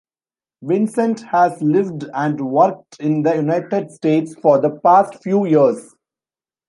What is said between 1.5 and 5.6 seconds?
lived and worked in the United States for the past few